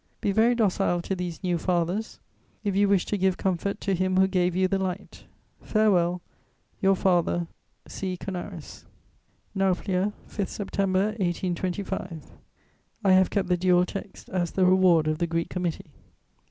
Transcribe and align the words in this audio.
Be 0.19 0.31
very 0.31 0.55
docile 0.55 0.99
to 1.03 1.15
these 1.15 1.43
new 1.43 1.59
fathers, 1.59 2.19
if 2.63 2.75
you 2.75 2.89
wish 2.89 3.05
to 3.05 3.17
give 3.19 3.37
comfort 3.37 3.79
to 3.81 3.93
him 3.93 4.17
who 4.17 4.25
gave 4.27 4.55
you 4.55 4.67
the 4.67 4.79
light. 4.79 5.25
Farewell. 5.61 6.23
"Your 6.81 6.95
father, 6.95 7.45
"C. 7.87 8.17
CANARIS." 8.17 8.85
"NAUPLIA, 9.53 10.11
5 10.25 10.49
September 10.49 11.05
1825. 11.19 11.87
[Sidenote: 11.87 12.09
The 12.09 12.15
Greek 12.15 12.31
Committee.] 12.31 12.39
I 13.03 13.11
have 13.15 13.29
kept 13.29 13.47
the 13.47 13.57
dual 13.57 13.85
text 13.85 14.29
as 14.31 14.51
the 14.53 14.65
reward 14.65 15.05
of 15.05 15.19
the 15.19 15.27
Greek 15.27 15.49
Committee. 15.51 15.91